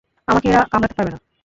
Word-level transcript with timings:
আমাকে 0.27 0.47
এরা 0.49 0.61
কামড়াতে 0.71 0.95
পারবে 0.97 1.11
না। 1.13 1.19